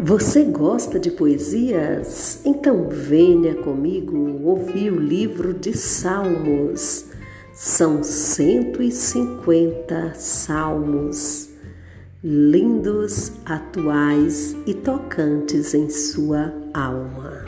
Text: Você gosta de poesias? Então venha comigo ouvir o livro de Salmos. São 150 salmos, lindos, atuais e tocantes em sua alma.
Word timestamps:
Você 0.00 0.44
gosta 0.44 1.00
de 1.00 1.10
poesias? 1.10 2.40
Então 2.44 2.88
venha 2.88 3.56
comigo 3.56 4.38
ouvir 4.44 4.92
o 4.92 5.00
livro 5.00 5.52
de 5.52 5.76
Salmos. 5.76 7.06
São 7.52 8.04
150 8.04 10.14
salmos, 10.14 11.48
lindos, 12.22 13.32
atuais 13.44 14.56
e 14.64 14.74
tocantes 14.74 15.74
em 15.74 15.90
sua 15.90 16.54
alma. 16.72 17.44